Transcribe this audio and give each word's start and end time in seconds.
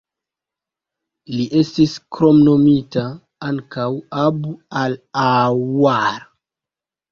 Li 1.35 1.45
estis 1.59 1.93
kromnomita 2.17 3.05
ankaŭ 3.51 3.87
"Abu-al-Aaŭar". 4.25 6.21